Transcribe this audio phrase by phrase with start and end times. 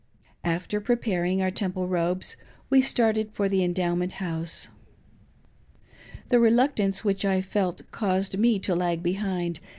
[0.43, 2.35] After preparing our Temple robes,
[2.71, 4.69] we started for the Endowment House.
[6.29, 9.59] The reluctance which I felt caused me to lag behind.'